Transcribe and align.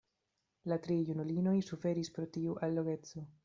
La 0.71 0.77
tri 0.85 0.97
junulinoj 1.11 1.55
suferis 1.69 2.13
pro 2.19 2.29
tiu 2.39 2.61
allogeco. 2.69 3.29